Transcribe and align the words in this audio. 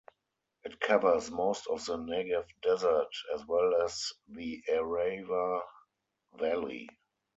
It 0.63 0.79
covers 0.79 1.29
most 1.29 1.67
of 1.67 1.85
the 1.85 1.95
Negev 1.95 2.45
desert, 2.63 3.11
as 3.35 3.45
well 3.45 3.83
as 3.83 4.11
the 4.29 4.63
Arava 4.67 5.61
valley. 6.33 6.89